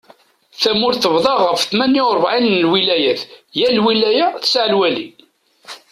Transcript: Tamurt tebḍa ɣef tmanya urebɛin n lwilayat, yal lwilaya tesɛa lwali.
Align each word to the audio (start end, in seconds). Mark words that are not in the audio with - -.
Tamurt 0.61 0.99
tebḍa 1.03 1.35
ɣef 1.47 1.61
tmanya 1.69 2.01
urebɛin 2.09 2.45
n 2.53 2.61
lwilayat, 2.65 3.21
yal 3.59 3.73
lwilaya 3.79 4.27
tesɛa 4.43 4.67
lwali. 4.73 5.07